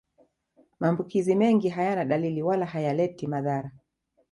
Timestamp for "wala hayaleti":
2.43-3.27